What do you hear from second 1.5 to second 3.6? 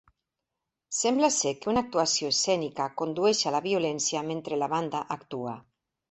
que una actuació escènica condueix a